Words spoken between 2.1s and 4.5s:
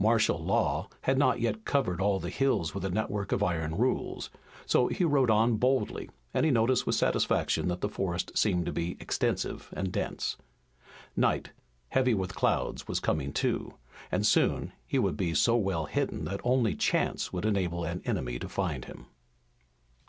the hills with a network of iron rules.